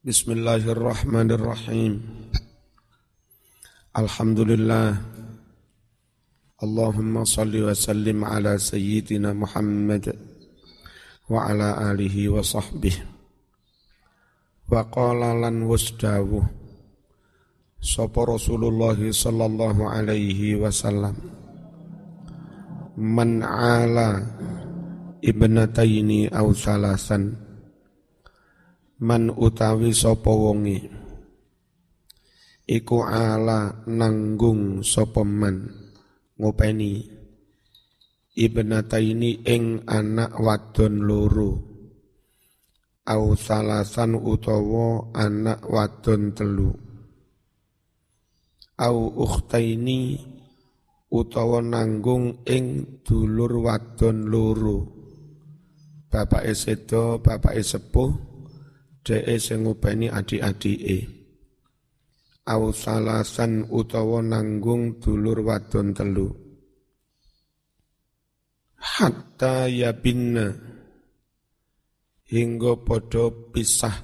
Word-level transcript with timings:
Bismillahirrahmanirrahim. 0.00 2.00
Alhamdulillah. 3.92 4.96
Allahumma 6.56 7.28
salli 7.28 7.60
wa 7.60 7.76
sallim 7.76 8.24
ala 8.24 8.56
sayyidina 8.56 9.36
Muhammad 9.36 10.08
wa 11.28 11.44
ala 11.44 11.92
alihi 11.92 12.32
wa 12.32 12.40
sahbihi. 12.40 12.96
Wa 14.72 14.88
qala 14.88 15.36
lan 15.36 15.68
wasdawu 15.68 16.48
sapa 17.84 18.24
Rasulullah 18.24 18.96
sallallahu 18.96 19.84
alaihi 19.84 20.56
wasallam 20.56 21.12
man 22.96 23.44
ala 23.44 24.24
ibnataini 25.20 26.32
au 26.32 26.56
salasan 26.56 27.49
man 29.00 29.32
utawi 29.32 29.96
sapa 29.96 30.28
wonge? 30.28 30.84
Iku 32.68 33.02
ala 33.02 33.82
nanggung 33.88 34.84
sapa 34.84 35.24
man? 35.24 35.66
Ngopeni. 36.36 37.18
Ibnataini 38.30 39.42
ing 39.42 39.84
anak 39.88 40.38
wadon 40.38 41.02
loro. 41.02 41.52
Au 43.10 43.34
salasan 43.34 44.14
utawa 44.14 45.10
anak 45.16 45.66
wadon 45.66 46.30
telu. 46.30 46.70
Au 48.80 48.98
ukhtaini 49.18 50.16
utawa 51.10 51.58
nanggung 51.58 52.46
ing 52.46 53.00
dulur 53.02 53.66
wadon 53.66 54.30
loro. 54.30 54.78
Bapak 56.06 56.46
sedo 56.54 57.18
bapak 57.18 57.58
sepuh 57.60 58.29
dheke 59.04 59.36
sing 59.40 59.64
ngopeni 59.64 60.06
adik-adike. 60.12 60.98
Au 62.50 62.72
salasan 62.74 63.68
utawa 63.70 64.24
nanggung 64.24 64.98
dulur 64.98 65.44
wadon 65.44 65.94
telu. 65.94 66.28
Hatta 68.74 69.68
yabinna. 69.70 70.50
Hingga 72.30 72.72
podo 72.82 73.52
pisah. 73.52 73.96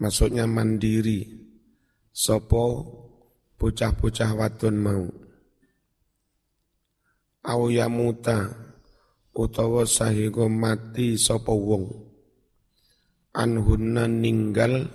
Maksudnya 0.00 0.48
mandiri. 0.48 1.20
Sopo 2.10 2.64
bocah-bocah 3.60 4.30
wadon 4.34 4.76
mau. 4.80 5.04
Au 7.46 7.62
yamuta. 7.70 8.48
Utawa 9.30 9.86
sahigo 9.86 10.50
mati 10.50 11.14
sopo 11.14 11.54
wong 11.54 12.09
anhunna 13.34 14.10
ninggal 14.10 14.90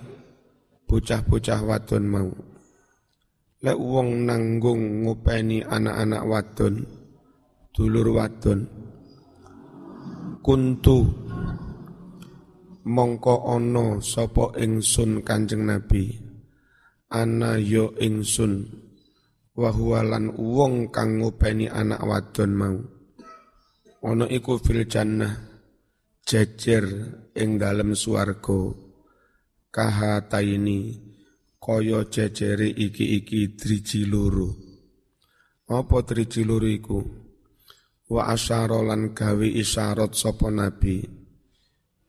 bocah-bocah 0.86 1.60
wadon 1.64 2.04
mau. 2.06 2.30
Lek 3.64 3.78
wong 3.80 4.28
nanggung 4.28 5.08
ngopeni 5.08 5.64
anak-anak 5.64 6.22
wadon, 6.28 6.74
dulur 7.72 8.14
wadon. 8.14 8.68
Kuntu 10.44 10.98
mongko 12.86 13.34
ono 13.50 13.98
sapa 13.98 14.54
ingsun 14.60 15.26
Kanjeng 15.26 15.66
Nabi. 15.66 16.14
Ana 17.06 17.58
yo 17.58 17.94
ingsun 17.98 18.66
wa 19.56 19.72
lan 20.04 20.36
wong 20.36 20.92
kang 20.92 21.18
ngopeni 21.18 21.66
anak 21.66 22.02
wadon 22.04 22.50
mau. 22.54 22.78
Ono 24.06 24.28
iku 24.28 24.60
fil 24.60 24.86
jannah 24.86 25.45
jejer 26.26 26.84
ing 27.38 27.50
dalem 27.62 27.94
swarga. 27.94 28.74
Kahataini 29.70 30.80
kaya 31.62 32.00
jejere 32.10 32.66
iki-iki 32.66 33.54
driji 33.54 34.02
loro. 34.08 34.50
Apa 35.70 36.02
driji 36.02 36.42
loro 36.42 36.66
iku? 36.66 36.98
Wa 38.10 38.34
asyara 38.34 38.82
lan 38.82 39.14
gawe 39.14 39.46
isyarat 39.46 40.14
sapa 40.18 40.50
nabi. 40.50 41.04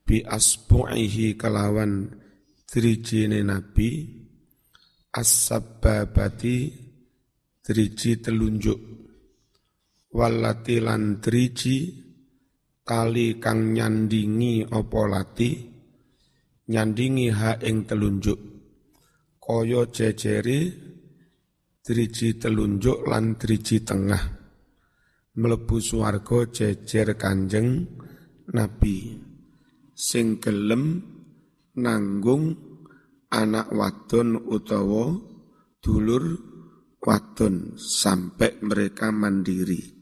Bi 0.07 0.17
asbu'ihi 0.23 1.35
kalawan 1.38 2.09
drijine 2.66 3.44
nabi. 3.44 3.89
As-sababati 5.11 6.57
driji 7.66 8.11
telunjuk. 8.23 8.79
Walati 10.13 10.78
lan 10.79 11.19
driji 11.19 12.06
kali 12.87 13.35
kang 13.43 13.75
nyandingi 13.75 14.63
apa 14.71 15.01
lati? 15.11 15.51
Nyandingi 16.71 17.27
ha 17.35 17.59
ing 17.59 17.83
telunjuk. 17.83 18.39
Kaya 19.43 19.91
jejere 19.91 20.59
driji 21.83 22.39
telunjuk 22.39 23.03
lan 23.03 23.35
driji 23.35 23.83
tengah. 23.83 24.23
Mlebu 25.35 25.77
swarga 25.83 26.47
jejer 26.47 27.19
kanjeng 27.19 27.83
nabi. 28.55 29.19
Sing 29.91 30.39
gelem 30.39 31.03
nanggung 31.75 32.55
anak 33.27 33.67
wadon 33.75 34.47
utawa 34.47 35.11
dulur 35.83 36.23
wadon 37.03 37.75
sampai 37.75 38.63
mereka 38.63 39.11
mandiri 39.11 39.97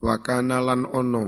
Wakana 0.00 0.64
lan 0.64 0.88
ono 0.88 1.24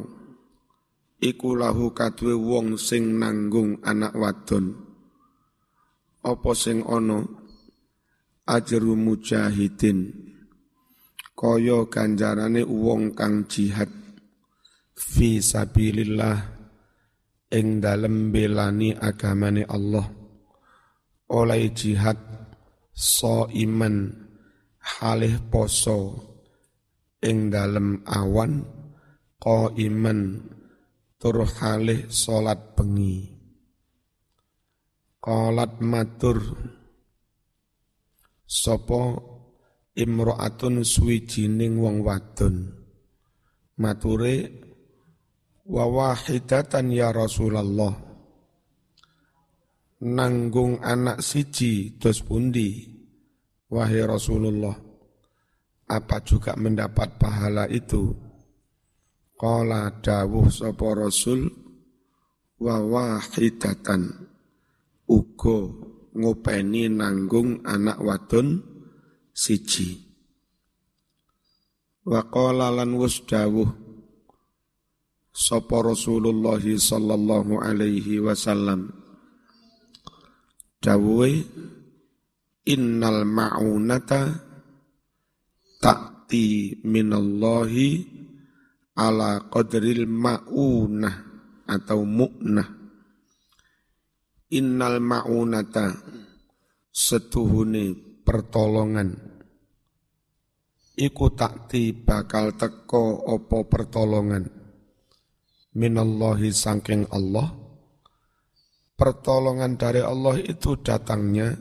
iku 1.20 1.52
lahu 1.60 1.92
wong 1.92 2.80
sing 2.80 3.20
nanggung 3.20 3.84
anak 3.84 4.16
wadon. 4.16 4.72
Apa 6.24 6.50
sing 6.56 6.80
ono? 6.88 7.44
Ajru 8.42 8.98
mujahidin 8.98 10.10
kaya 11.36 11.84
ganjarane 11.86 12.64
wong 12.64 13.12
kang 13.12 13.44
jihad. 13.44 13.92
Fi 14.96 15.38
sabilillah 15.38 16.38
ing 17.52 17.78
dalem 17.78 18.32
belani 18.32 18.96
agamane 18.96 19.68
Allah. 19.68 20.08
Oleh 21.28 21.70
jihad 21.76 22.16
so 22.92 23.52
iman 23.52 24.10
halih 24.80 25.38
poso 25.52 26.31
ing 27.22 27.54
dalem 27.54 28.02
awan 28.02 28.82
iman 29.74 30.20
tur 31.18 31.46
halih 31.46 32.06
salat 32.10 32.74
bengi. 32.78 33.30
Qalat 35.22 35.78
matur 35.78 36.38
sapa 38.46 39.02
imro'atun 39.94 40.82
suwijining 40.82 41.78
wong 41.78 42.02
wadon? 42.02 42.74
Mature 43.78 44.36
wa 45.66 45.84
wahidatan 45.86 46.90
ya 46.90 47.14
Rasulullah. 47.14 47.94
Nanggung 50.02 50.82
anak 50.82 51.22
siji 51.22 51.94
dos 52.02 52.26
pundi 52.26 52.90
wahai 53.70 54.02
Rasulullah 54.02 54.91
apa 55.88 56.22
juga 56.22 56.54
mendapat 56.54 57.18
pahala 57.18 57.66
itu? 57.66 58.14
Qala 59.34 59.90
dawuh 59.98 60.46
sapa 60.46 60.94
Rasul 60.94 61.50
wa 62.62 62.78
wahidatan 62.78 64.30
uga 65.10 65.58
ngopeni 66.14 66.86
nanggung 66.86 67.66
anak 67.66 67.98
wadon 67.98 68.62
siji. 69.34 69.98
Wa 72.06 72.22
qala 72.30 72.70
lan 72.70 72.94
wus 72.94 73.26
dawuh 73.26 73.66
sapa 75.32 75.80
Rasulullah 75.80 76.60
sallallahu 76.60 77.58
alaihi 77.58 78.20
wasallam 78.20 78.92
dawuhe 80.78 81.46
innal 82.68 83.24
ma'unata 83.24 84.51
takti 86.32 86.80
minallahi 86.88 88.08
ala 88.96 89.52
qadril 89.52 90.08
ma'unah 90.08 91.16
atau 91.68 92.08
mu'nah. 92.08 92.68
Innal 94.56 94.96
ma'unata 95.04 95.92
setuhune 96.88 98.16
pertolongan. 98.24 99.12
Iku 100.96 101.36
takti 101.36 101.92
bakal 101.92 102.56
teko 102.56 103.28
opo 103.28 103.68
pertolongan? 103.68 104.48
Minallahi 105.76 106.48
sangking 106.48 107.12
Allah. 107.12 107.52
Pertolongan 108.96 109.76
dari 109.76 110.00
Allah 110.00 110.40
itu 110.40 110.80
datangnya 110.80 111.52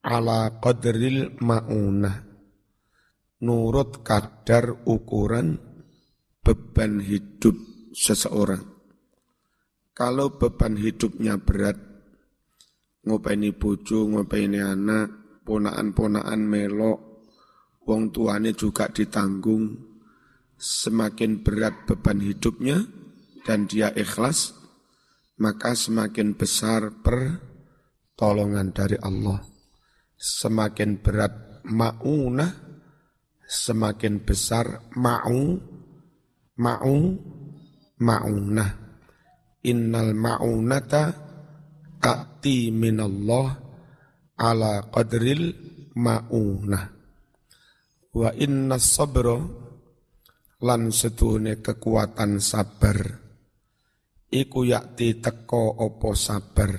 ala 0.00 0.48
qadril 0.64 1.36
ma'unah 1.44 2.31
nurut 3.42 4.06
kadar 4.06 4.86
ukuran 4.86 5.58
beban 6.42 7.02
hidup 7.02 7.58
seseorang. 7.90 8.62
Kalau 9.92 10.40
beban 10.40 10.78
hidupnya 10.78 11.36
berat, 11.36 11.76
ngopeni 13.04 13.52
bojo, 13.52 14.08
ngopeni 14.08 14.62
anak, 14.62 15.42
ponaan-ponaan 15.44 16.40
melok, 16.40 16.98
wong 17.84 18.14
tuane 18.14 18.56
juga 18.56 18.88
ditanggung, 18.88 19.76
semakin 20.56 21.44
berat 21.44 21.84
beban 21.84 22.24
hidupnya 22.24 22.80
dan 23.44 23.68
dia 23.68 23.92
ikhlas, 23.92 24.54
maka 25.42 25.74
semakin 25.76 26.38
besar 26.38 27.02
pertolongan 27.04 28.72
dari 28.72 28.96
Allah. 29.02 29.44
Semakin 30.16 31.02
berat 31.02 31.66
ma'unah, 31.66 32.71
semakin 33.52 34.24
besar 34.24 34.88
ma'u, 34.96 35.60
ma'u, 36.56 36.96
ma'unah. 38.00 38.70
Innal 39.62 40.16
ma'unata 40.16 41.12
ta'ti 42.00 42.72
minallah 42.72 43.46
ala 44.40 44.88
qadril 44.88 45.52
ma'unah. 45.94 46.84
Wa 48.12 48.32
inna 48.34 48.80
sabra 48.80 49.36
lan 50.64 50.90
setuhune 50.90 51.60
kekuatan 51.60 52.40
sabar. 52.40 52.98
Iku 54.32 54.64
yakti 54.64 55.20
teko 55.20 55.76
opo 55.84 56.16
sabar. 56.16 56.72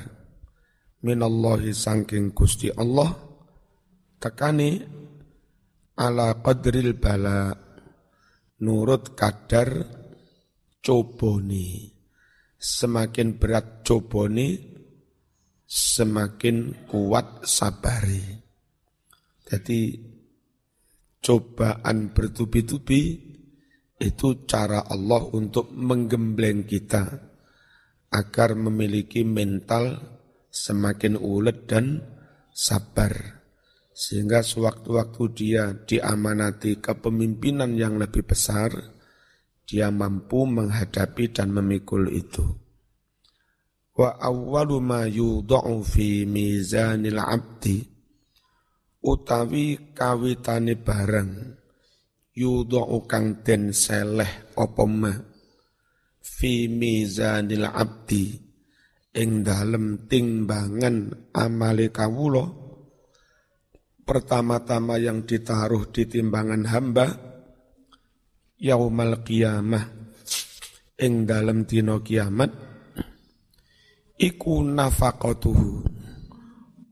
Minallahi 1.06 1.70
sangking 1.70 2.34
gusti 2.34 2.74
Allah. 2.74 3.14
Tekani 4.18 5.03
ala 5.98 6.42
qadril 6.42 6.98
bala. 6.98 7.54
Nurut 8.64 9.14
kadar 9.14 9.84
coboni. 10.80 11.92
Semakin 12.56 13.36
berat 13.36 13.84
coboni, 13.84 14.56
semakin 15.68 16.88
kuat 16.88 17.44
sabari. 17.44 18.24
Jadi 19.44 20.00
cobaan 21.20 22.16
bertubi-tubi 22.16 23.02
itu 24.00 24.28
cara 24.48 24.88
Allah 24.88 25.28
untuk 25.36 25.76
menggembleng 25.76 26.64
kita 26.64 27.04
agar 28.16 28.56
memiliki 28.56 29.28
mental 29.28 30.00
semakin 30.48 31.20
ulet 31.20 31.68
dan 31.68 32.00
sabar. 32.56 33.43
Sehingga 33.94 34.42
sewaktu-waktu 34.42 35.24
dia 35.38 35.70
diamanati 35.74 36.82
kepemimpinan 36.82 37.78
yang 37.78 38.02
lebih 38.02 38.26
besar, 38.26 38.74
dia 39.70 39.94
mampu 39.94 40.50
menghadapi 40.50 41.30
dan 41.30 41.54
memikul 41.54 42.10
itu. 42.10 42.44
Wa 43.94 44.18
awwalu 44.18 44.82
ma 44.82 45.06
yudha'u 45.06 45.86
fi 45.86 46.26
mizanil 46.26 47.22
abdi 47.22 47.94
utawi 49.04 49.94
kawitane 49.94 50.74
barang 50.80 51.32
yudha'u 52.34 53.06
kang 53.06 53.46
den 53.46 53.70
seleh 53.70 54.56
apa 54.58 54.84
ma 54.90 55.14
fi 56.24 56.66
mizanil 56.72 57.70
abdi 57.70 58.34
ing 59.14 59.46
dalem 59.46 60.10
timbangan 60.10 61.30
amale 61.36 61.94
kawula 61.94 62.63
pertama-tama 64.04 65.00
yang 65.00 65.24
ditaruh 65.24 65.88
di 65.88 66.04
timbangan 66.08 66.64
hamba 66.68 67.08
yaumal 68.60 69.24
qiyamah 69.24 69.88
ing 71.00 71.24
dalam 71.24 71.64
dino 71.64 72.04
kiamat 72.04 72.52
iku 74.20 74.64
nafaqatuhu 74.64 75.84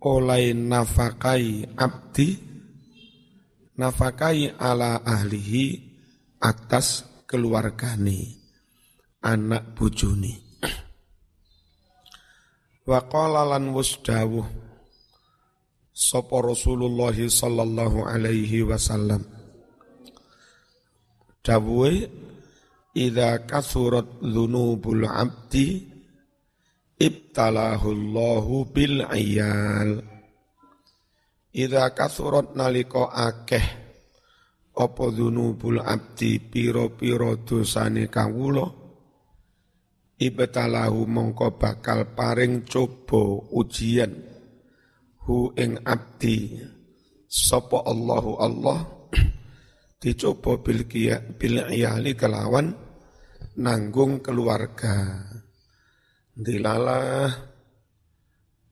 oleh 0.01 0.57
nafakai 0.57 1.77
abdi 1.77 2.33
nafakai 3.77 4.57
ala 4.57 5.05
ahlihi 5.05 5.77
atas 6.41 7.05
keluargani 7.29 8.41
anak 9.21 9.77
bujuni 9.77 10.33
wa 12.89 13.01
wasdawuh 13.05 14.70
sapa 16.01 16.41
Rasulullah 16.41 17.13
sallallahu 17.13 18.09
alaihi 18.09 18.65
wasallam. 18.65 19.21
Dawuhe 21.45 22.09
idza 22.97 23.45
kasurat 23.45 24.17
dzunubul 24.17 25.05
abdi 25.05 25.85
ibtalahullahu 26.97 28.73
bil 28.73 29.05
ayal 29.05 30.01
idza 31.53 31.93
kasurat 31.93 32.57
nalika 32.57 33.13
akeh 33.13 33.65
apa 34.73 35.05
dzunubul 35.13 35.81
abdi 35.81 36.41
pira-pira 36.41 37.37
dosane 37.45 38.09
kawula 38.09 38.65
ibtalahu 40.21 41.09
mongko 41.09 41.57
bakal 41.57 42.13
paring 42.13 42.69
coba 42.69 43.49
ujian 43.49 44.30
hu 45.25 45.53
ing 45.53 45.81
abdi 45.85 46.57
sapa 47.29 47.85
Allahu 47.85 48.31
Allah 48.41 48.79
dicoba 50.01 50.57
bil 50.59 50.83
bil 51.37 51.55
iyali 51.69 52.17
kelawan 52.17 52.73
nanggung 53.59 54.23
keluarga. 54.23 55.27
Dilalah 56.31 57.27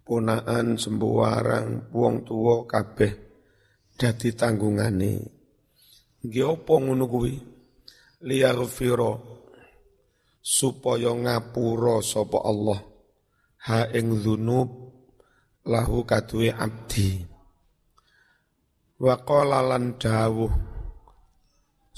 punaan 0.02 0.80
sembuarang 0.80 1.92
buang 1.92 2.24
tua 2.24 2.66
kabeh 2.66 3.14
dadi 3.94 4.30
tanggungane. 4.34 5.14
Nggih 6.24 6.48
apa 6.50 6.74
ngono 6.80 7.06
kuwi? 7.06 7.36
Liyaghfira 8.20 9.14
supaya 10.44 11.14
ngapura 11.14 12.04
sapa 12.04 12.44
Allah 12.44 12.80
ha 13.70 13.88
ing 13.96 14.18
dzunub 14.20 14.89
lahu 15.70 16.02
kaduwe 16.02 16.50
abdi. 16.50 17.22
Wa 18.98 19.16
qala 19.22 19.62
lan 19.62 19.96
dawuh 19.96 20.52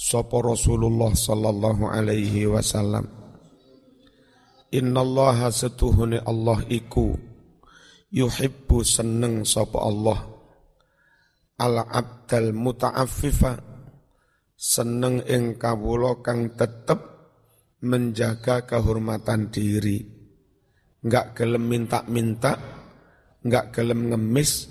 sapa 0.01 0.38
Rasulullah 0.41 1.13
sallallahu 1.13 1.89
alaihi 1.89 2.50
wasallam 2.50 3.06
Innallaha 4.71 5.51
setuhune 5.51 6.21
Allah 6.23 6.63
iku 6.71 7.12
yuhibbu 8.13 8.88
seneng 8.88 9.44
sapa 9.44 9.83
Allah 9.83 10.19
al 11.59 11.75
abdal 11.85 12.56
muta'affifa 12.56 13.59
seneng 14.56 15.25
ing 15.28 15.59
kawula 15.59 16.23
kang 16.23 16.56
tetep 16.56 16.97
menjaga 17.83 18.63
kehormatan 18.63 19.51
diri 19.51 19.99
enggak 21.04 21.33
gelem 21.35 21.66
minta-minta 21.68 22.70
enggak 23.42 23.74
gelem 23.74 24.14
ngemis 24.14 24.69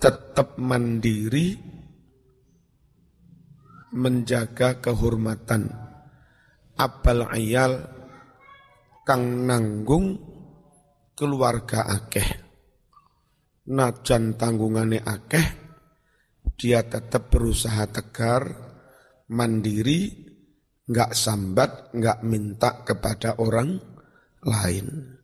tetap 0.00 0.56
mandiri 0.60 1.56
menjaga 3.96 4.80
kehormatan. 4.80 5.72
Abal 6.76 7.24
ayal 7.32 7.88
kang 9.08 9.48
nanggung 9.48 10.20
keluarga 11.16 11.88
akeh. 11.88 12.44
Najan 13.66 14.36
tanggungane 14.36 15.00
akeh 15.00 15.46
dia 16.56 16.84
tetap 16.84 17.28
berusaha 17.28 17.84
tegar 17.88 18.42
mandiri 19.32 20.24
nggak 20.86 21.12
sambat 21.12 21.90
nggak 21.92 22.18
minta 22.22 22.86
kepada 22.86 23.42
orang 23.42 23.74
lain 24.46 25.15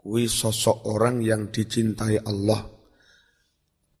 kui 0.00 0.24
sosok 0.24 0.88
orang 0.88 1.20
yang 1.20 1.52
dicintai 1.52 2.24
Allah 2.24 2.64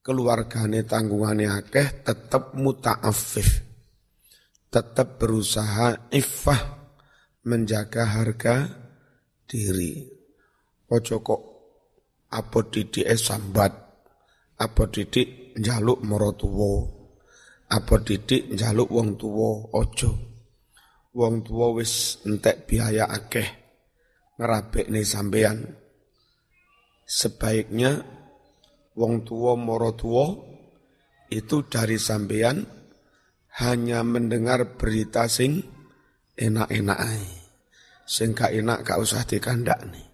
keluargane 0.00 0.88
tanggungane 0.88 1.44
akeh 1.44 2.00
tetap 2.00 2.56
muta'affif 2.56 3.68
tetap 4.70 5.20
berusaha 5.20 6.08
iffah 6.08 6.80
menjaga 7.44 8.06
harga 8.06 8.70
diri. 9.50 10.06
Ojo 10.90 11.16
kok 11.22 11.42
apa 12.30 12.58
didik 12.70 13.06
sambat, 13.18 13.72
apa 14.58 14.82
didik 14.90 15.58
njaluk 15.58 16.02
morotuwo, 16.06 16.72
apa 17.70 17.94
didik 18.06 18.54
njaluk 18.54 18.90
wong 18.90 19.18
tuwo, 19.18 19.70
ojo. 19.74 20.10
Wong 21.10 21.42
tuwo 21.42 21.82
wis 21.82 22.22
entek 22.22 22.70
biaya 22.70 23.10
akeh 23.10 23.46
ngerabek 24.38 24.86
nih 24.86 25.02
sampean. 25.02 25.58
Sebaiknya 27.10 28.06
wong 28.94 29.26
tuwo 29.26 29.58
morotuwo 29.58 30.46
itu 31.26 31.66
dari 31.66 31.98
sampean 31.98 32.62
hanya 33.58 34.06
mendengar 34.06 34.78
berita 34.78 35.26
sing 35.26 35.58
enak-enak 36.38 36.98
ae. 37.02 37.26
Sing 38.06 38.30
gak 38.30 38.54
enak 38.54 38.86
gak 38.86 39.02
usah 39.02 39.26
dikandak 39.26 39.82
nih. 39.90 40.10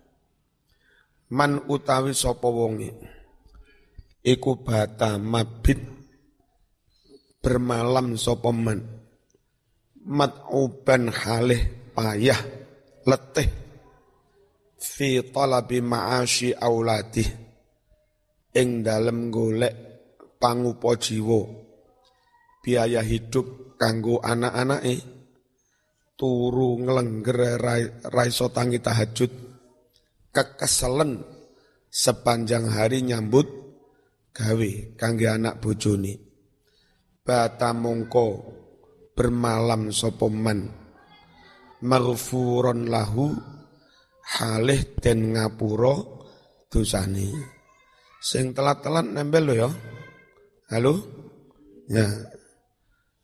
man 1.32 1.58
utawi 1.66 2.14
sapa 2.14 2.46
wonge 2.46 2.94
iku 4.22 4.62
bata 4.62 5.18
mabit 5.18 5.82
bermalam 7.42 8.14
sapa 8.14 8.54
man 8.54 8.78
mat'uban 10.06 11.10
halih 11.10 11.90
payah 11.94 12.38
letih 13.02 13.65
fi 14.76 15.25
talabi 15.33 15.80
ma'ashi 15.80 16.52
auladi 16.52 17.25
ing 18.56 18.85
dalem 18.85 19.28
golek 19.28 19.75
pangupa 20.40 20.97
jiwa. 20.97 21.40
Biaya 22.61 23.04
hidup 23.04 23.78
kanggo 23.78 24.18
anak-anake. 24.18 25.14
Turu 26.16 26.80
nglengger 26.80 27.61
raiso 28.09 28.49
tangi 28.49 28.80
tahajud. 28.80 29.33
Kekeselen 30.33 31.21
sepanjang 31.92 32.73
hari 32.73 33.04
nyambut 33.04 33.47
gawe 34.33 34.71
kangge 34.97 35.28
anak 35.28 35.61
bojone. 35.61 36.16
Bata 37.21 37.76
mongko 37.76 38.26
bermalam 39.12 39.92
sopoman 39.92 40.68
maghfuron 41.85 42.88
lahu 42.88 43.55
halih 44.26 44.83
den 44.99 45.38
ngapura 45.38 45.95
dosane. 46.66 47.30
Sing 48.18 48.50
telat-telat 48.50 49.06
nempel 49.06 49.47
lo 49.47 49.54
ya. 49.54 49.71
Halo? 50.75 50.95
Ya. 51.87 52.11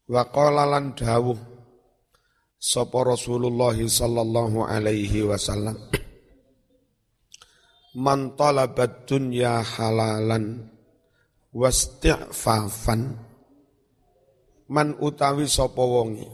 Waqala 0.07 0.63
lan 0.63 0.95
dawuh 0.95 1.39
sapa 2.63 3.03
Rasulullah 3.03 3.75
sallallahu 3.75 4.63
alaihi 4.63 5.27
wasallam. 5.27 5.75
Man 7.99 8.39
talabat 8.39 9.11
dunya 9.11 9.61
halalan 9.61 10.71
wasti'fafan. 11.51 13.19
Man 14.71 14.97
utawi 15.03 15.51
sapa 15.51 15.83
wonge 15.83 16.25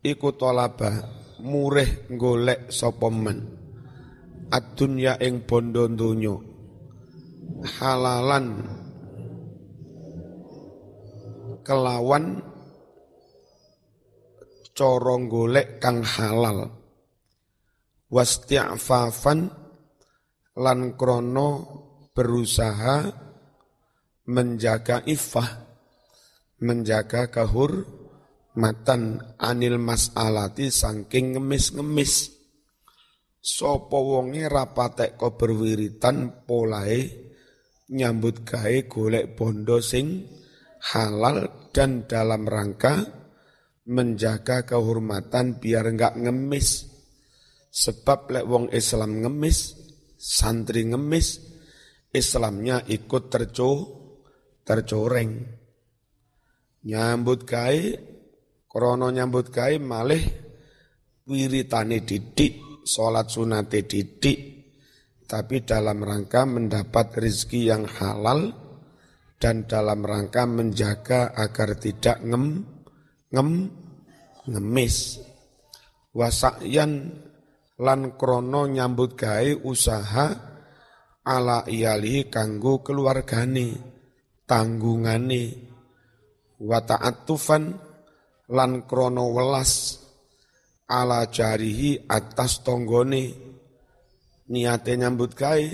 iku 0.00 0.32
talaba 0.32 1.19
murih 1.42 2.06
golek 2.14 2.68
sapa 2.70 3.08
man 3.08 3.60
ad-dunya 4.50 5.14
ing 5.22 5.46
bondo 5.46 5.86
donya. 5.86 6.34
Halalan. 7.78 8.46
Kelawan. 11.62 12.24
Cara 14.74 15.16
golek 15.30 15.78
kang 15.78 16.02
halal. 16.02 16.66
Wasti'fafan. 18.10 19.54
Lan 20.60 20.98
krono 20.98 21.48
berusaha 22.10 23.06
menjaga 24.28 25.00
iffah, 25.08 25.46
menjaga 26.60 27.30
kahur 27.32 27.86
matan 28.58 29.22
anil 29.38 29.78
mas'alati 29.78 30.72
saking 30.72 31.38
ngemis-ngemis. 31.38 32.34
Sopo 33.40 34.16
wonge 34.16 34.44
rapatek 34.50 35.16
ko 35.16 35.38
berwiritan 35.38 36.44
polae 36.44 37.30
nyambut 37.90 38.44
gawe 38.44 38.86
golek 38.86 39.32
bondo 39.34 39.80
sing 39.80 40.28
halal 40.92 41.68
dan 41.72 42.04
dalam 42.04 42.44
rangka 42.44 43.20
menjaga 43.90 44.68
kehormatan 44.68 45.58
biar 45.58 45.88
enggak 45.88 46.14
ngemis. 46.20 46.86
Sebab 47.70 48.34
lek 48.34 48.46
wong 48.50 48.66
Islam 48.74 49.22
ngemis, 49.22 49.58
santri 50.18 50.84
ngemis, 50.90 51.38
Islamnya 52.10 52.82
ikut 52.90 53.30
terco, 53.30 53.70
tercoreng. 54.66 55.30
Nyambut 56.82 57.46
gawe, 57.46 57.82
krono 58.70 59.10
nyambut 59.10 59.50
gawe 59.50 59.74
malih 59.82 60.22
wiritane 61.26 62.06
didik, 62.06 62.86
sholat 62.86 63.26
sunate 63.26 63.82
didik, 63.82 64.38
tapi 65.26 65.66
dalam 65.66 65.98
rangka 66.06 66.46
mendapat 66.46 67.18
rizki 67.18 67.66
yang 67.66 67.82
halal 67.86 68.54
dan 69.42 69.66
dalam 69.66 70.06
rangka 70.06 70.46
menjaga 70.46 71.34
agar 71.34 71.74
tidak 71.82 72.22
ngem, 72.22 72.62
ngem, 73.34 73.50
ngemis. 74.46 75.18
Wasakyan 76.14 77.14
lan 77.78 78.00
krono 78.14 78.70
nyambut 78.70 79.18
gawe 79.18 79.50
usaha 79.66 80.26
ala 81.26 81.62
iyali 81.66 82.26
kanggo 82.26 82.82
keluargane 82.82 83.78
tanggungane 84.50 85.42
wa 86.58 86.82
ta'attufan 86.82 87.89
lan 88.50 88.84
krono 88.86 89.30
welas 89.30 90.02
ala 90.90 91.26
jarihi 91.30 92.10
atas 92.10 92.66
tonggone 92.66 93.22
niate 94.50 94.92
nyambut 94.98 95.32
gawe 95.38 95.66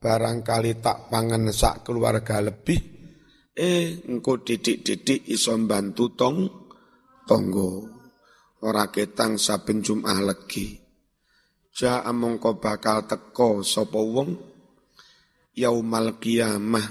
barangkali 0.00 0.80
tak 0.80 1.12
pangan 1.12 1.48
sak 1.52 1.84
keluarga 1.84 2.40
lebih 2.40 2.80
eh 3.54 4.02
engko 4.10 4.42
didik-didik 4.42 5.30
iso 5.30 5.54
bantu 5.62 6.10
tong 6.18 6.64
tonggo. 7.24 7.88
Ora 8.64 8.88
ketang 8.88 9.36
saben 9.36 9.84
Jumat 9.84 10.24
legi. 10.24 10.80
Ja'a 11.74 12.14
mongko 12.14 12.62
bakal 12.62 13.04
teko 13.04 13.66
sapa 13.66 13.98
wong 13.98 14.30
yaumal 15.58 16.22
kiamah 16.22 16.86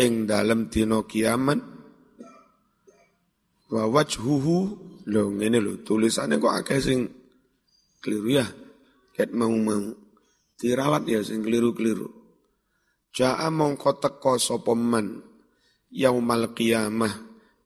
ing 0.00 0.24
dalem 0.24 0.72
dina 0.72 1.04
kiamat 1.04 1.75
wa 3.72 3.82
wajhuhu 3.90 4.56
lho 5.06 5.22
ngene 5.34 5.58
lho 5.62 5.72
tulisane 5.86 6.38
kok 6.42 6.54
akeh 6.62 6.80
sing 6.82 7.00
keliru 8.02 8.38
ya. 8.38 8.46
Ket 9.16 9.32
mau-mau. 9.32 9.96
Dirawat 10.56 11.08
ya 11.08 11.20
sing 11.24 11.40
keliru-keliru. 11.40 12.08
Ja'a 13.16 13.48
mongko 13.48 13.96
teko 13.96 14.36
sapa 14.36 14.76
man 14.76 15.24
yaumal 15.88 16.52
kiamah 16.52 17.12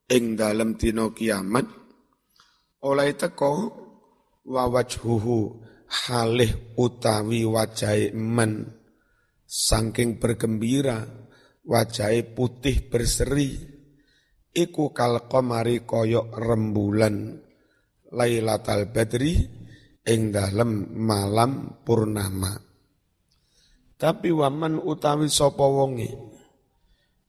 ing 0.07 0.39
dalem 0.39 0.79
dina 0.79 1.11
kiamat. 1.11 1.67
Oleh 2.87 3.11
teko 3.19 3.53
wa 4.47 4.65
wajhuhu 4.71 5.59
halih 5.91 6.79
utawi 6.79 7.43
wajai 7.45 8.15
men 8.15 8.71
saking 9.43 10.23
bergembira 10.23 11.03
wajai 11.67 12.23
putih 12.31 12.87
berseri 12.87 13.80
iku 14.51 14.91
kal 14.91 15.31
qamari 15.31 15.87
koyok 15.87 16.35
rembulan 16.35 17.39
lailatal 18.11 18.91
badri 18.91 19.39
ing 20.07 20.35
dalem 20.35 20.91
malam 20.99 21.83
purnama. 21.87 22.59
Tapi 24.01 24.33
waman 24.33 24.81
utawi 24.81 25.29
sapa 25.29 25.63
wonge? 25.69 26.09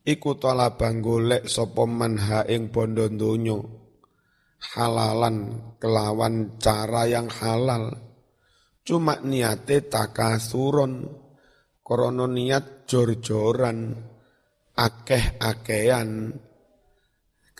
Iku 0.02 0.40
talabang 0.40 1.04
golek 1.04 1.46
sapa 1.46 1.84
manha 1.86 2.48
ing 2.48 2.72
bondo 2.74 3.06
donya. 3.12 3.60
Halalan 4.72 5.38
kelawan 5.78 6.58
cara 6.58 7.06
yang 7.06 7.28
halal. 7.28 7.92
Cuma 8.82 9.22
niate 9.22 9.86
takasuron, 9.86 11.06
korono 11.86 12.26
niat 12.26 12.90
jor-joran, 12.90 13.94
akeh-akehan, 14.74 16.34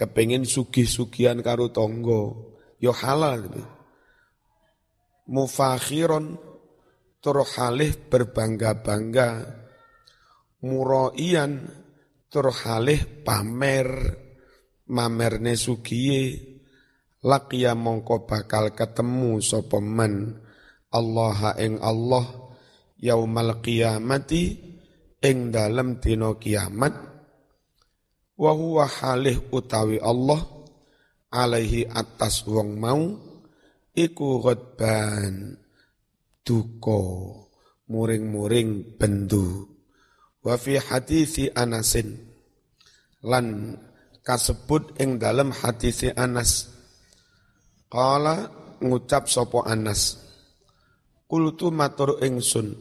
kepengin 0.02 0.50
sugih-sugihan 0.50 1.46
karo 1.46 1.70
tonggo, 1.70 2.58
yo 2.82 2.90
halal 2.90 3.46
gitu. 3.46 3.62
Mufakhiron, 5.30 6.42
turhalih 7.22 7.94
berbangga-bangga, 8.10 9.46
muroian, 10.66 11.70
turhalih 12.34 13.22
pamer, 13.22 14.18
mamerne 14.90 15.54
sugiye, 15.54 16.50
lakia 17.22 17.78
mongko 17.78 18.26
bakal 18.26 18.74
ketemu 18.74 19.38
sopeman, 19.38 20.42
Allah 20.90 21.54
ing 21.62 21.78
Allah 21.78 22.26
yaumal 22.98 23.62
qiyamati 23.62 24.58
ing 25.22 25.54
dalem 25.54 26.02
dina 26.02 26.34
kiamat 26.42 27.11
wa 28.38 28.52
huwa 28.52 28.86
halih 28.88 29.40
utawi 29.52 29.98
Allah 30.00 30.44
alaihi 31.32 31.88
atas 31.88 32.44
wong 32.48 32.80
mau 32.80 33.02
iku 33.96 34.40
ghadban 34.44 35.56
duko 36.44 37.00
muring-muring 37.92 38.96
bendu. 38.96 39.68
Wa 40.42 40.58
fi 40.58 40.82
hadisi 40.82 41.54
Anasin 41.54 42.18
lan 43.22 43.78
kasebut 44.26 44.98
ing 44.98 45.22
dalem 45.22 45.54
hadisi 45.54 46.10
Anas. 46.10 46.66
Qala 47.92 48.50
ngucap 48.82 49.28
sopo 49.28 49.62
Anas 49.68 50.18
Kultu 51.32 51.72
matur 51.72 52.20
ingsun 52.24 52.76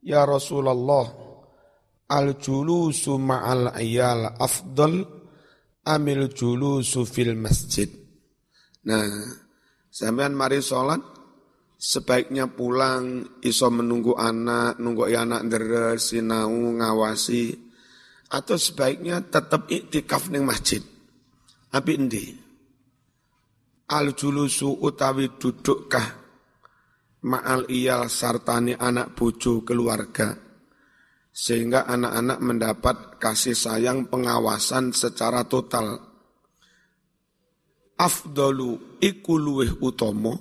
Ya 0.00 0.22
Rasulullah, 0.22 1.10
al-julusu 2.06 3.18
ma'al 3.18 3.74
ayal 3.74 4.38
afdal 4.38 5.02
amil 5.86 6.30
julusu 6.30 7.02
fil 7.06 7.34
masjid. 7.34 7.90
Nah, 8.86 9.06
sampean 9.90 10.34
mari 10.34 10.62
sholat, 10.62 11.02
sebaiknya 11.74 12.46
pulang, 12.50 13.38
iso 13.42 13.66
menunggu 13.70 14.14
anak, 14.14 14.78
nunggu 14.78 15.10
anak 15.10 15.42
deres, 15.50 16.14
sinau, 16.14 16.50
ngawasi, 16.50 17.54
atau 18.30 18.54
sebaiknya 18.58 19.26
tetap 19.26 19.70
iktikaf 19.70 20.30
ning 20.30 20.46
masjid. 20.46 20.82
Tapi 21.70 21.92
endi? 21.98 22.26
Al 23.86 24.18
julusu 24.18 24.82
utawi 24.82 25.38
dudukkah 25.38 26.26
ma'al 27.26 27.70
iyal 27.70 28.10
sartani 28.10 28.74
anak 28.74 29.14
bojo 29.14 29.62
keluarga 29.62 30.45
sehingga 31.36 31.84
anak-anak 31.84 32.38
mendapat 32.40 32.96
kasih 33.20 33.52
sayang 33.52 34.08
pengawasan 34.08 34.96
secara 34.96 35.44
total. 35.44 36.00
Afdalu 38.00 38.96
iku 39.04 39.36
luweh 39.36 39.68
utomo 39.84 40.32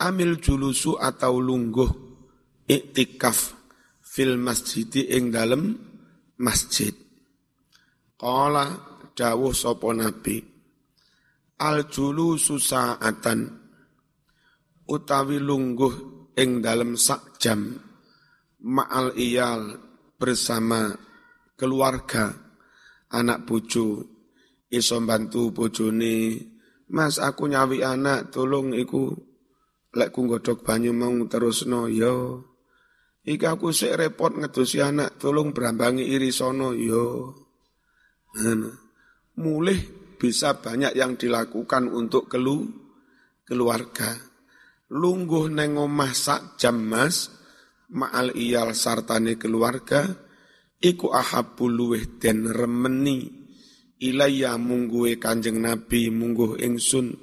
amil 0.00 0.40
julusu 0.40 0.96
atau 0.96 1.36
lungguh 1.36 1.90
iktikaf 2.64 3.52
fil 4.00 4.40
masjid 4.40 4.88
ing 5.12 5.28
dalem 5.28 5.76
masjid. 6.40 6.96
Qala 8.16 8.64
dawuh 9.12 9.52
sapa 9.52 9.92
nabi 9.92 10.40
al 11.60 11.84
julusu 11.84 12.56
sa'atan 12.56 13.40
utawi 14.88 15.36
lungguh 15.36 15.94
ing 16.32 16.64
dalem 16.64 16.96
sak 16.96 17.36
jam 17.36 17.76
ma'al 18.64 19.12
iyal 19.14 19.87
bersama 20.18 20.92
keluarga. 21.54 22.34
Anak 23.08 23.48
bojo 23.48 24.04
iso 24.68 25.00
bantu 25.00 25.48
bojone 25.48 26.36
Mas 26.88 27.20
aku 27.20 27.52
nyawi 27.52 27.84
anak 27.84 28.32
tolong 28.32 28.72
iku. 28.72 29.12
Lek 29.92 30.12
ku 30.12 30.24
godhok 30.24 30.64
banyu 30.64 30.92
mau 30.96 31.12
terusno 31.28 31.88
yo. 31.88 32.44
Iki 33.28 33.44
aku 33.44 33.72
sik 33.76 33.96
repot 33.96 34.32
ngedosi 34.36 34.80
anak 34.80 35.20
tolong 35.20 35.52
berambangi 35.52 36.08
irisono 36.08 36.72
yo. 36.72 37.36
Mulih 39.36 39.80
bisa 40.16 40.56
banyak 40.56 40.96
yang 40.96 41.20
dilakukan 41.20 41.92
untuk 41.92 42.32
kelu 42.32 42.64
keluarga. 43.44 44.16
Lungguh 44.88 45.52
neng 45.52 45.76
omah 45.76 46.12
sak 46.16 46.56
jam 46.56 46.80
mas 46.80 47.28
ma'al 47.92 48.36
iyal 48.36 48.76
sartane 48.76 49.40
keluarga 49.40 50.04
iku 50.80 51.12
ahabbu 51.12 51.64
luweh 51.68 52.04
den 52.20 52.48
remeni. 52.48 53.38
Ilaya 53.98 54.54
mungguhe 54.54 55.18
kanjeng 55.18 55.58
nabi 55.58 56.06
mungguh 56.14 56.62
ingsun. 56.62 57.18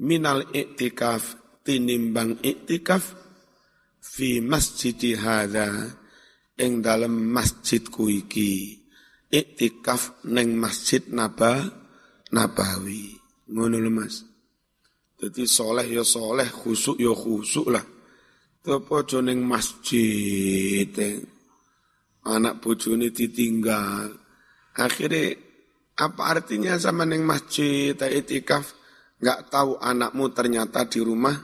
Minal 0.00 0.48
iktikaf 0.56 1.36
tinimbang 1.60 2.40
iktikaf 2.40 3.12
fi 4.00 4.40
masjidi 4.40 5.12
hadha 5.12 5.92
ing 6.56 6.80
dalem 6.80 7.12
masjidku 7.12 8.08
iki. 8.08 8.80
Iktikaf 9.28 10.24
neng 10.24 10.56
masjid 10.56 11.04
naba 11.12 11.68
nabawi. 12.32 13.20
Ngono 13.52 13.76
lho 13.76 13.92
Mas. 13.92 14.24
Jadi 15.20 15.44
soleh 15.44 15.84
ya 15.84 16.00
soleh, 16.00 16.48
khusuk 16.48 16.96
ya 16.96 17.12
khusuk 17.12 17.68
lah. 17.68 17.93
Apa 18.64 19.04
joning 19.04 19.44
masjid, 19.44 20.88
eh. 20.96 21.20
anak 22.24 22.64
bojone 22.64 23.12
ditinggal. 23.12 24.08
Akhirnya 24.80 25.36
apa 26.00 26.32
artinya 26.32 26.72
sama 26.80 27.04
neng 27.04 27.28
masjid, 27.28 27.92
itikaf, 27.92 28.72
nggak 29.20 29.52
tahu 29.52 29.76
anakmu 29.76 30.32
ternyata 30.32 30.88
di 30.88 31.04
rumah 31.04 31.36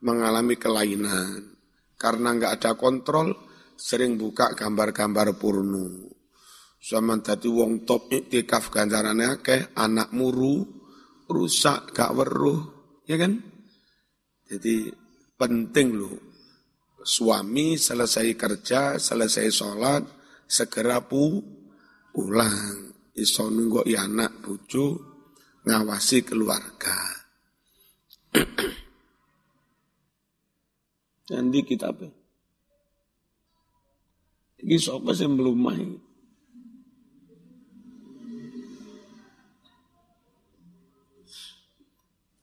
mengalami 0.00 0.56
kelainan. 0.56 1.60
Karena 2.00 2.32
nggak 2.40 2.52
ada 2.56 2.72
kontrol, 2.80 3.36
sering 3.76 4.16
buka 4.16 4.56
gambar-gambar 4.56 5.36
porno. 5.36 6.08
Sama 6.80 7.20
tadi 7.20 7.52
wong 7.52 7.84
top 7.84 8.16
itikaf 8.16 8.72
ganjarannya 8.72 9.44
ke 9.44 9.76
anak 9.76 10.08
muru, 10.16 10.64
rusak, 11.28 11.92
gak 11.92 12.16
weruh, 12.16 12.64
Ya 13.04 13.20
kan? 13.20 13.44
Jadi 14.48 14.88
penting 15.36 16.00
loh. 16.00 16.31
Suami 17.02 17.74
selesai 17.74 18.38
kerja, 18.38 18.94
selesai 18.98 19.50
sholat, 19.50 20.02
segera 20.46 21.02
pu 21.02 21.42
pulang. 22.14 22.94
Iso 23.12 23.50
nunggu 23.52 23.84
anak 23.92 24.40
bucu, 24.40 24.96
ngawasi 25.68 26.24
keluarga. 26.24 26.96
Nanti 31.32 31.60
kita 31.66 31.92
apa? 31.92 32.08
Ini 34.62 34.78
siapa 34.78 35.10
sih 35.12 35.26
belum 35.26 35.58
main? 35.58 35.90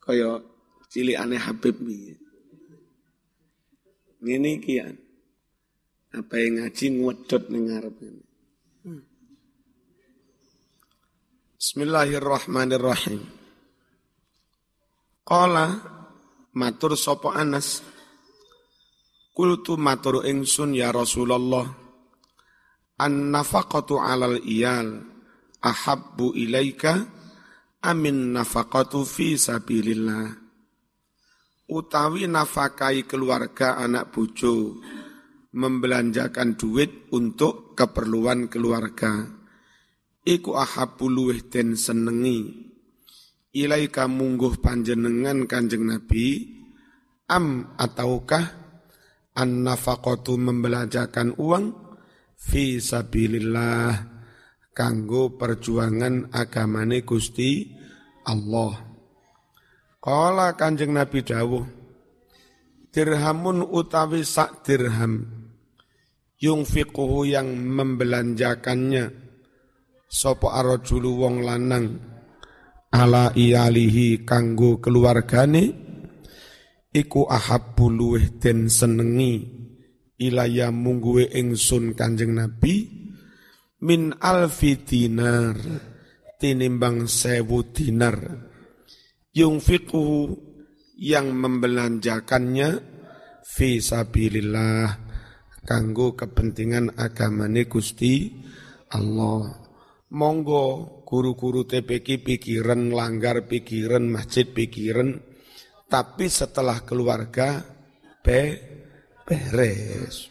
Kayak 0.03 0.43
Cili 0.89 1.13
aneh 1.13 1.37
Habib 1.37 1.77
nih. 1.85 2.28
Ini 4.19 4.59
kian. 4.59 4.95
Apa 6.11 6.35
yang 6.35 6.59
ngaji 6.59 6.85
ngwedot 6.99 7.43
ning 7.47 7.71
ngarep. 7.71 7.95
Bismillahirrahmanirrahim. 11.59 13.21
Qala 15.23 15.65
matur 16.51 16.97
sapa 16.99 17.37
Anas 17.37 17.85
Kultu 19.39 19.79
matur 19.79 20.27
ingsun 20.27 20.75
ya 20.75 20.91
Rasulullah 20.91 21.63
an 22.99 23.31
nafaqatu 23.31 23.95
'alal 23.95 24.43
iyal 24.43 24.99
ahabbu 25.63 26.35
ilaika 26.35 27.07
amin 27.79 28.35
nafaqatu 28.35 29.07
fi 29.07 29.39
sabilillah 29.39 30.48
utawi 31.69 32.25
nafakai 32.25 33.05
keluarga 33.05 33.77
anak 33.77 34.09
bojo 34.09 34.81
membelanjakan 35.53 36.57
duit 36.57 37.09
untuk 37.13 37.77
keperluan 37.77 38.49
keluarga. 38.49 39.29
Iku 40.25 40.57
ahabu 40.57 41.07
luweh 41.07 41.45
den 41.47 41.77
senengi. 41.77 42.69
Ilaika 43.49 44.05
mungguh 44.05 44.61
panjenengan 44.61 45.49
kanjeng 45.49 45.89
nabi 45.89 46.45
am 47.25 47.73
ataukah 47.77 48.45
an 49.33 49.65
nafaqatu 49.65 50.37
membelanjakan 50.37 51.33
uang? 51.37 51.65
Fi 52.39 52.79
sabilillah 52.79 53.91
kanggo 54.71 55.35
perjuangan 55.35 56.31
agamane 56.31 57.03
Gusti 57.03 57.67
Allah 58.23 58.88
Kala 59.99 60.55
kanjeng 60.55 60.95
Nabi 60.95 61.27
dawuh, 61.27 61.67
dirhamun 62.87 63.67
utawi 63.67 64.23
sak 64.23 64.63
dirham, 64.63 65.27
yung 66.39 66.63
fiqhu 66.63 67.27
yang 67.27 67.51
membelanjakannya, 67.51 69.11
sopo 70.07 70.55
arojulu 70.55 71.19
wong 71.19 71.43
lanang, 71.43 71.99
ala 72.95 73.35
iyalihi 73.35 74.23
kanggo 74.23 74.79
keluargane, 74.79 75.75
iku 76.95 77.27
ahabbu 77.27 77.91
luweh 77.91 78.39
den 78.39 78.71
senengi, 78.71 79.51
ilaya 80.15 80.71
mungguwe 80.71 81.27
ingsun 81.27 81.91
kanjeng 81.91 82.39
Nabi, 82.39 82.87
min 83.83 84.15
alfi 84.15 84.79
dinar, 84.79 85.59
tinimbang 86.39 87.03
sewu 87.03 87.67
dinar, 87.75 88.47
yungfiquhu 89.33 90.35
yang 90.99 91.31
membelanjakannya 91.31 92.69
fi 93.45 93.79
sabilillah 93.79 94.99
kanggo 95.63 96.17
kepentingan 96.17 96.97
agamane 96.99 97.69
Gusti 97.69 98.33
Allah. 98.91 99.69
Monggo 100.09 101.05
guru-guru 101.05 101.69
TPK 101.69 102.25
pikiran 102.25 102.89
langgar 102.89 103.45
pikiran 103.45 104.09
masjid 104.09 104.49
pikiran 104.49 105.21
tapi 105.85 106.25
setelah 106.25 106.81
keluarga 106.81 107.61
be 108.25 108.57
beres. 109.21 110.29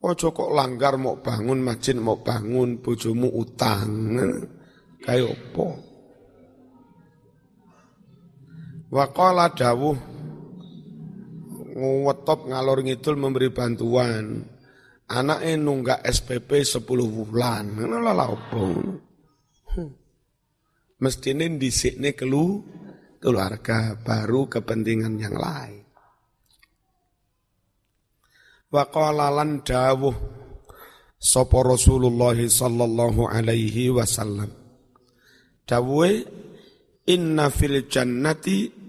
Ojo 0.00 0.32
kok 0.34 0.50
langgar 0.50 0.98
mau 0.98 1.22
bangun 1.22 1.62
masjid 1.62 1.94
mau 1.94 2.18
bangun 2.18 2.82
bojomu 2.82 3.30
utang. 3.30 4.18
Kayak 4.98 5.38
apa? 5.38 5.89
Waqala 8.90 9.54
dawuh 9.54 9.94
ngwetop 11.78 12.50
ngalor 12.50 12.82
ngidul 12.82 13.14
memberi 13.14 13.54
bantuan. 13.54 14.42
Anaknya 15.10 15.58
nunggak 15.58 16.02
SPP 16.06 16.62
10 16.62 16.86
bulan. 16.86 17.78
Ngono 17.78 17.98
lah 18.02 18.28
opo. 18.30 18.66
Mestine 21.00 21.46
dhisikne 21.54 22.14
kelu 22.18 22.62
keluarga 23.22 23.94
baru 23.94 24.50
kepentingan 24.50 25.14
yang 25.18 25.34
lain. 25.38 25.86
Wa 28.70 28.86
qala 28.86 29.34
lan 29.34 29.66
dawuh 29.66 30.14
sapa 31.18 31.58
Rasulullah 31.62 32.38
sallallahu 32.38 33.26
alaihi 33.26 33.90
wasallam. 33.90 34.50
Dawuhe 35.66 36.22
inna 37.10 37.50
fil 37.50 37.86
jannati 37.90 38.79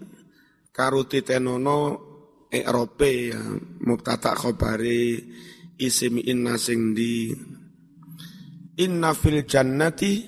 karuti 0.71 1.21
tenono 1.21 2.09
Erope 2.51 3.11
ya. 3.31 3.39
Mubtada 3.87 4.35
khabari 4.35 5.23
isim 5.79 6.19
inna 6.19 6.59
sing 6.59 6.91
di 6.91 7.31
inna 8.75 9.15
fil 9.15 9.47
jannati 9.47 10.27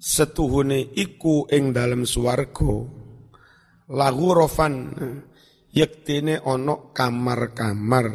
setuhune 0.00 0.96
iku 0.96 1.44
ing 1.52 1.76
dalem 1.76 2.08
swarga. 2.08 2.96
Lahu 3.88 4.26
rofan 4.32 4.74
yektine 5.72 6.40
ono 6.40 6.92
kamar-kamar. 6.96 8.08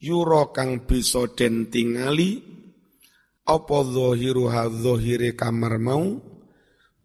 Yura 0.00 0.48
kang 0.50 0.88
bisa 0.88 1.28
den 1.36 1.68
tingali 1.68 2.40
apa 3.44 3.78
zahire 3.84 5.36
kamar 5.36 5.74
mau? 5.76 6.06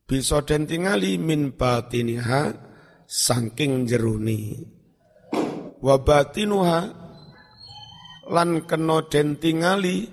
Bisa 0.05 0.41
den 0.47 0.63
tingali 0.69 1.19
min 1.19 1.57
batiniha 1.57 2.64
saking 3.05 3.85
jeruni. 3.85 4.59
Wa 5.81 6.01
batinuha 6.01 6.81
lan 8.33 8.65
kena 8.65 9.05
den 9.05 9.37
tingali 9.37 10.09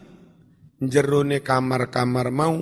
jerone 0.77 1.41
kamar-kamar 1.41 2.29
mau 2.29 2.57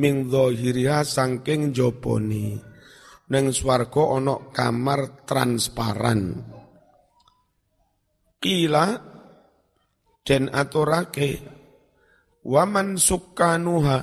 ming 0.00 0.32
dhahiriha 0.32 1.04
saking 1.04 1.76
joponi 1.76 2.56
neng 3.30 3.46
swarga 3.52 4.16
ana 4.16 4.34
kamar 4.50 5.22
transparan. 5.28 6.40
Kila 8.40 8.86
den 10.24 10.48
aturake 10.48 11.44
waman 12.40 12.96
sukanuha 12.96 13.98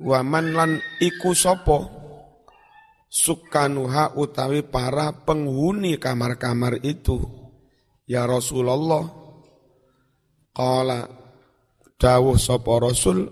waman 0.00 0.46
lan 0.56 0.72
iku 1.04 1.36
sapa 1.36 2.03
sukanuha 3.14 4.18
utawi 4.18 4.66
para 4.66 5.14
penghuni 5.22 6.02
kamar-kamar 6.02 6.82
itu. 6.82 7.44
Ya 8.04 8.28
Rasulullah 8.28 9.08
Qala 10.52 11.08
Dawuh 11.96 12.36
sopo 12.36 12.76
Rasul 12.76 13.24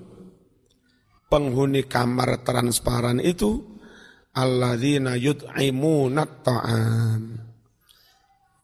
Penghuni 1.28 1.84
kamar 1.84 2.40
transparan 2.40 3.20
itu 3.20 3.60
Alladzina 4.32 5.12
yut'imuna 5.12 6.24
ta'am 6.24 7.22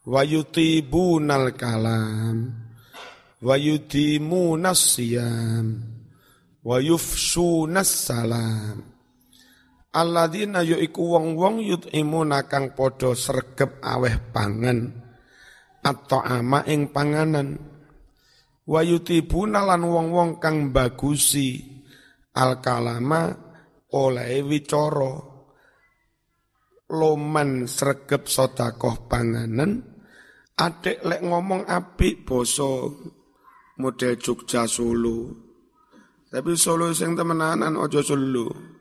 Wa 0.08 0.24
yutibunal 0.24 1.52
kalam 1.52 2.56
Wa 3.44 3.54
yudimunas 3.60 4.96
siyam 4.96 5.84
Wa 6.64 6.80
salam 7.84 8.97
Alladzina 9.88 10.60
yu'iku 10.60 11.16
wong-wong 11.16 11.64
yut'imuna 11.64 12.44
kang 12.44 12.76
podo 12.76 13.16
sergep 13.16 13.80
aweh 13.80 14.20
pangan 14.36 14.84
atau 15.80 16.20
ama 16.20 16.60
ing 16.68 16.92
panganan. 16.92 17.56
Wa 18.68 18.84
yutibuna 18.84 19.64
lan 19.64 19.88
wong-wong 19.88 20.36
kang 20.36 20.76
bagusi 20.76 21.64
al 22.36 22.60
kalama 22.60 23.32
oleh 23.96 24.44
wicara. 24.44 25.40
Loman 26.92 27.64
sregep 27.64 28.28
sodakoh 28.28 29.08
panganan. 29.08 29.96
Adek 30.58 31.00
lek 31.00 31.24
ngomong 31.24 31.64
apik 31.64 32.28
boso 32.28 32.92
model 33.80 34.20
Jogja 34.20 34.68
Solo. 34.68 35.32
Tapi 36.28 36.52
Solo 36.60 36.92
sing 36.92 37.16
temenanan 37.16 37.72
ojo 37.80 38.04
Solo 38.04 38.77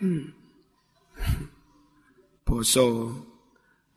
hmm. 0.00 0.24
boso 2.46 2.86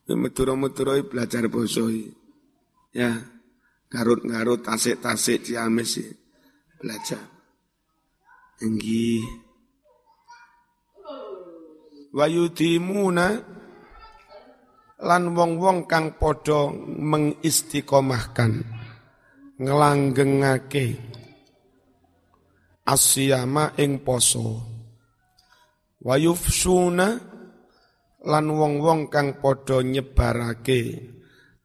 Meturo-meturo 0.09 0.97
belajar 1.05 1.45
bosoi. 1.53 2.09
Ya, 2.89 3.13
garut-garut, 3.93 4.65
tasik-tasik, 4.65 5.45
ciamis 5.45 6.01
belajar. 6.81 7.21
Enggi. 8.65 9.21
Wayudimuna 12.09 13.27
lan 15.05 15.23
wong-wong 15.37 15.85
kang 15.85 16.17
podo 16.17 16.73
mengistiqomahkan 16.73 18.65
ngelanggengake 19.61 20.97
asyama 22.89 23.77
ing 23.77 24.01
poso 24.01 24.78
wayufsuna 26.03 27.07
lan 28.25 28.45
wong-wong 28.51 29.07
kang 29.07 29.39
padha 29.39 29.79
nyebarake 29.83 30.81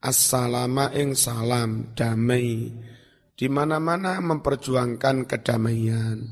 assalama 0.03 0.95
ing 0.95 1.17
salam 1.17 1.97
damai. 1.97 2.71
Di 3.35 3.51
mana-mana 3.51 4.23
memperjuangkan 4.23 5.27
kedamaian. 5.27 6.23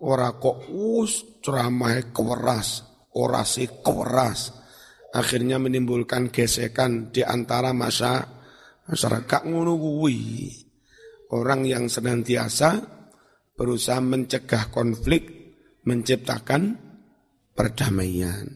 Ora 0.00 0.32
kok 0.40 0.72
us 0.72 1.42
ceramah 1.44 2.00
keras 2.08 2.88
orasi 3.18 3.66
keras 3.82 4.54
akhirnya 5.10 5.58
menimbulkan 5.58 6.30
gesekan 6.30 7.10
di 7.10 7.26
antara 7.26 7.74
masa 7.74 8.22
masyarakat 8.86 9.42
ngono 9.48 9.74
orang 11.34 11.60
yang 11.66 11.90
senantiasa 11.90 12.78
berusaha 13.58 13.98
mencegah 13.98 14.70
konflik 14.70 15.22
menciptakan 15.82 16.87
perdamaian. 17.58 18.54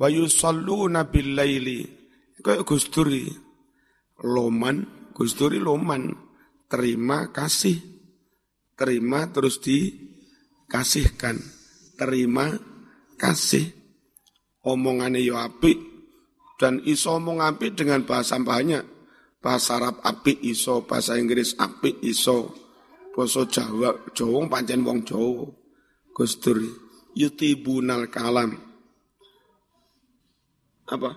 Wa 0.00 0.08
yusalluna 0.08 1.12
bil 1.12 1.36
laili 1.36 1.84
kaya 2.40 2.64
Gusturi 2.64 3.28
loman 4.24 5.12
Gusturi 5.16 5.56
loman. 5.56 6.12
Terima 6.68 7.32
kasih. 7.32 7.80
Terima 8.76 9.32
terus 9.32 9.64
dikasihkan. 9.64 11.40
Terima 11.96 12.52
kasih. 13.16 13.72
Omongannya 14.60 15.24
yo 15.24 15.40
apik. 15.40 15.80
Dan 16.60 16.84
iso 16.84 17.16
omong 17.16 17.40
apik 17.40 17.80
dengan 17.80 18.04
bahasa 18.04 18.36
banyak. 18.36 18.84
Bahasa 19.40 19.80
Arab 19.80 20.04
apik 20.04 20.36
iso 20.44 20.84
bahasa 20.84 21.16
Inggris 21.16 21.56
apik 21.56 21.96
iso. 22.04 22.52
Bahasa 23.16 23.48
Jawa 23.48 24.12
Jawa 24.12 24.44
pancen 24.52 24.84
wong 24.84 25.00
Jawa. 25.08 25.48
Gusturi 26.12 26.85
yutibunal 27.16 28.12
kalam 28.12 28.66
apa? 30.86 31.10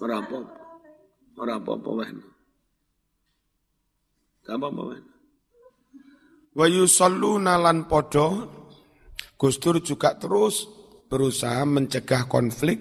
Ora 0.00 0.20
apa 0.20 0.38
Ora 1.34 1.58
apa-apa 1.58 1.90
wen. 1.98 2.16
apa-apa 4.46 4.82
wen. 4.92 5.04
Wa 6.54 6.66
yusalluna 6.70 7.58
lan 7.58 7.90
padha 7.90 8.46
Gustur 9.34 9.82
juga 9.82 10.14
terus 10.14 10.64
berusaha 11.10 11.66
mencegah 11.66 12.30
konflik, 12.30 12.80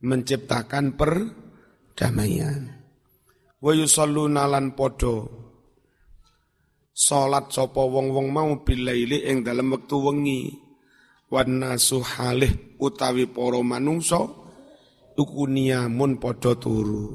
menciptakan 0.00 0.94
perdamaian. 0.94 2.78
Wa 3.58 3.74
yusalluna 3.74 4.46
lan 4.46 4.72
padha 4.78 5.47
salat 6.98 7.54
sapa 7.54 7.78
wong-wong 7.78 8.34
mau 8.34 8.50
bilaili 8.66 9.22
ing 9.30 9.46
dalam 9.46 9.70
wektu 9.70 10.02
wengi. 10.02 10.50
Wan 11.30 11.62
nasu 11.62 12.02
halih 12.02 12.74
utawi 12.82 13.30
para 13.30 13.62
manungsa 13.62 14.26
iku 15.14 15.44
niamun 15.46 16.18
padha 16.18 16.58
turu. 16.58 17.14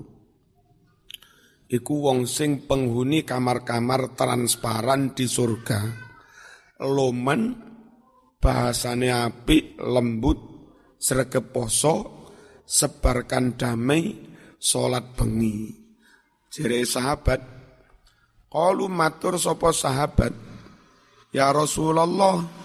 Iku 1.67 1.93
wong 2.05 2.29
sing 2.29 2.63
penghuni 2.69 3.25
kamar-kamar 3.27 4.13
transparan 4.15 5.17
di 5.17 5.25
surga. 5.25 5.81
Loman 6.85 7.57
bahasane 8.37 9.09
apik 9.09 9.81
lembut 9.81 10.39
sregep 11.01 11.49
poso 11.49 12.29
sebarkan 12.63 13.57
damai 13.57 14.13
salat 14.61 15.17
bengi. 15.17 15.73
Jere 16.53 16.85
sahabat 16.85 17.62
qalu 18.53 18.85
matur 18.85 19.41
sapa 19.41 19.73
sahabat 19.73 20.37
ya 21.33 21.49
Rasulullah 21.49 22.61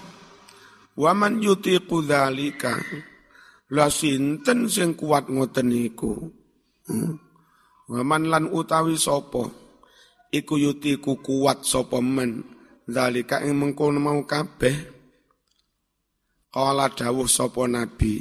Waman 0.99 1.39
yutiqu 1.39 2.03
dzalika. 2.03 2.75
La 3.71 3.87
sinten 3.87 4.67
sing 4.67 4.99
kuat 4.99 5.31
ngoten 5.31 5.71
niku. 5.71 6.11
Hmm? 6.91 7.15
Waman 7.87 8.27
lan 8.27 8.45
utawi 8.51 8.99
sapa 8.99 9.47
iku 10.35 10.59
yuti 10.59 10.99
ku 10.99 11.23
kuat 11.23 11.63
sapa 11.65 12.03
men 12.03 12.45
zalika 12.85 13.41
ing 13.41 13.57
mengkono 13.57 13.97
mau 13.97 14.21
kabeh 14.29 14.77
kala 16.53 16.93
dawuh 16.93 17.25
sapa 17.25 17.65
nabi 17.65 18.21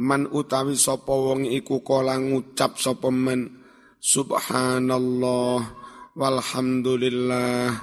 man 0.00 0.24
utawi 0.32 0.72
sapa 0.72 1.12
wong 1.12 1.44
iku 1.52 1.84
kala 1.84 2.16
ngucap 2.16 2.80
sapa 2.80 3.12
men 3.12 3.60
subhanallah 4.00 5.68
walhamdulillah 6.18 7.78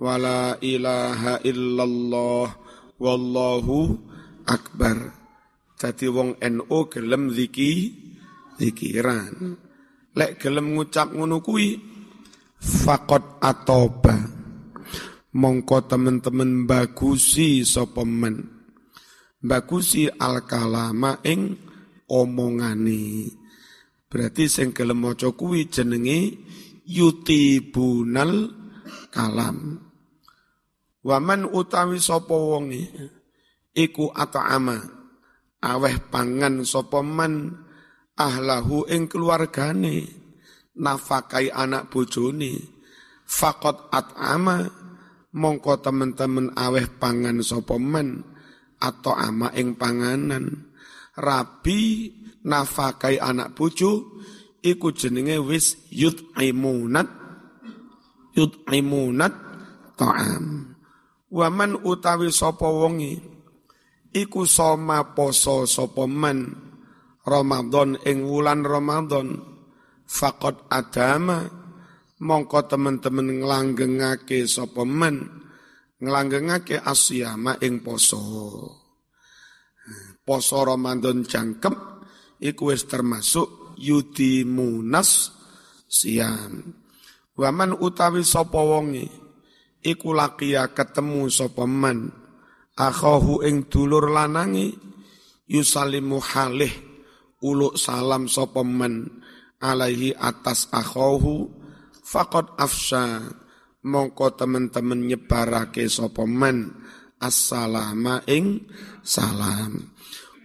wala 0.00 0.56
ilaha 0.64 1.44
illallah. 1.44 2.48
Wallahu 2.96 4.00
akbar. 4.48 5.12
Dadi 5.76 6.08
wong 6.08 6.40
NU 6.40 6.78
gelem 6.88 7.28
ziki 7.28 7.92
zikiran. 8.56 9.60
Lek 10.14 10.40
gelem 10.40 10.72
ngucap 10.78 11.12
ngono 11.12 11.44
kuwi 11.44 11.76
fakot 12.56 13.44
atoba. 13.44 14.16
Mongko 15.34 15.90
temen-temen 15.90 16.62
bagusi 16.64 17.66
sapa 17.66 18.06
men? 18.06 18.46
Bagusi 19.42 20.06
al 20.06 20.46
kalama 20.46 21.18
ing 21.26 21.58
omongane. 22.06 23.28
Berarti 24.06 24.46
sing 24.46 24.70
gelem 24.70 25.02
maca 25.02 25.34
kuwi 25.34 25.66
jenenge 25.66 26.38
yutibunal 26.88 28.52
kalam. 29.10 29.80
Waman 31.04 31.44
utawi 31.52 32.00
sapa 32.00 32.32
wonge 32.32 32.88
iku 33.76 34.08
ata'ama 34.08 34.78
aweh 35.60 35.96
pangan 36.08 36.64
sapa 36.64 37.04
man 37.04 37.52
ahlahu 38.16 38.88
ing 38.88 39.04
keluargane 39.08 40.08
nafakai 40.80 41.52
anak 41.52 41.92
bojone. 41.92 42.72
Fakot 43.24 43.88
at'ama 43.88 44.68
mongko 45.32 45.80
temen-temen 45.80 46.52
aweh 46.56 46.88
pangan 47.00 47.40
sapa 47.40 47.76
man 47.76 48.24
atau 48.80 49.12
ama 49.12 49.52
ing 49.56 49.76
panganan. 49.76 50.72
Rabi 51.14 52.10
nafakai 52.44 53.22
anak 53.22 53.54
bojo 53.56 54.20
iku 54.64 54.96
jenenge 54.96 55.36
wis 55.44 55.76
yut 55.92 56.24
imunat 56.40 57.06
yut 58.32 58.64
imunat 58.72 59.36
ta'am. 60.00 60.74
Waman 61.28 61.82
utawi 61.84 62.30
sapa 62.30 62.66
wonge? 62.66 63.18
Iku 64.14 64.46
soma 64.46 65.14
poso 65.14 65.66
sapa 65.66 66.06
man? 66.06 66.54
Ramadan 67.26 67.98
ing 68.06 68.22
wulan 68.24 68.62
Ramadan. 68.62 69.42
Fakot 70.06 70.70
adama. 70.70 71.42
Mongko 72.22 72.70
temen-temen 72.70 73.42
nglanggengake 73.42 74.46
sapa 74.46 74.86
men 74.86 75.26
nglanggengake 75.98 76.78
asyama 76.78 77.58
ing 77.58 77.82
poso. 77.82 78.22
Poso 80.22 80.58
Ramadan 80.62 81.26
jangkep 81.26 81.74
iku 82.38 82.70
wis 82.70 82.86
termasuk 82.86 83.63
yudi 83.78 84.46
munas 84.46 85.30
siam 85.88 86.74
waman 87.34 87.74
utawi 87.78 88.22
sapa 88.22 88.58
wonge 88.62 89.24
iku 89.84 90.16
lakia 90.16 90.72
ketemu 90.72 91.28
sapa 91.28 91.68
man. 91.68 92.10
Akhahu 92.74 93.46
ing 93.46 93.70
dulur 93.70 94.10
lanangi 94.10 94.74
yusalimu 95.46 96.18
halih 96.18 96.72
uluk 97.38 97.78
salam 97.78 98.26
sapa 98.26 98.66
men 98.66 99.22
alaihi 99.62 100.10
atas 100.16 100.66
akhahu 100.74 101.54
faqad 102.02 102.58
afsha. 102.58 103.22
Mongko 103.84 104.32
temen-temen 104.40 105.04
nyebarake 105.06 105.86
sapa 105.92 106.24
men 106.24 106.72
assalama 107.20 108.24
ing 108.26 108.64
salam. 109.04 109.92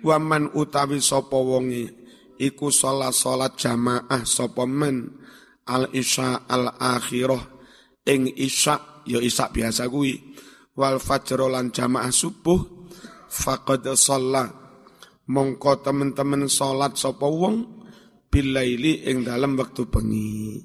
Waman 0.03 0.51
utawi 0.53 0.99
sapa 0.99 1.39
wonge 1.39 1.98
iku 2.39 2.71
salat 2.71 3.11
salat 3.11 3.59
jamaah 3.59 4.23
sapa 4.23 4.63
men? 4.63 5.19
Al 5.69 5.91
isya 5.93 6.49
al 6.49 6.73
akhirah. 6.79 7.43
Ing 8.07 8.31
isya 8.33 9.03
ya 9.05 9.19
isya 9.19 9.51
biasa 9.51 9.91
kuwi. 9.91 10.15
Wal 10.79 10.97
fajr 10.97 11.45
lan 11.51 11.69
jamaah 11.75 12.09
subuh 12.09 12.87
faqad 13.27 13.85
shalla. 13.93 14.47
Mongko 15.29 15.85
temen-temen 15.85 16.49
salat 16.49 16.97
sapa 16.97 17.27
wong 17.29 17.85
bilaili 18.31 19.05
ing 19.05 19.21
dalam 19.27 19.53
waktu 19.59 19.85
bengi. 19.85 20.57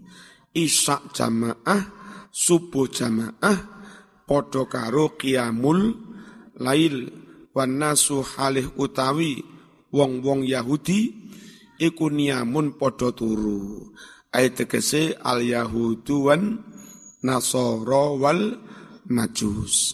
Isak 0.54 1.12
jamaah 1.12 1.82
subuh 2.30 2.88
jamaah 2.88 3.58
padha 4.24 4.62
karo 4.70 5.18
qiyamul 5.18 5.80
lail. 6.62 7.26
Wan 7.54 7.78
nasu 7.78 8.18
halih 8.18 8.66
utawi 8.74 9.38
wong-wong 9.94 10.42
Yahudi 10.42 11.23
iku 11.84 12.08
niamun 12.08 12.80
padha 12.80 13.12
turu. 13.12 13.92
Ayat 14.32 14.64
tegese 14.64 15.12
al 15.20 15.44
yahudu 15.44 16.16
wan 16.26 16.42
nasara 17.20 18.04
wal 18.16 18.56
majus 19.04 19.92